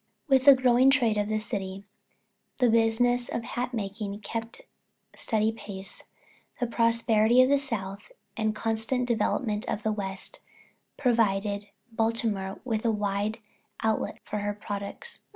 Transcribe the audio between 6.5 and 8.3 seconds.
The prosperity of the South,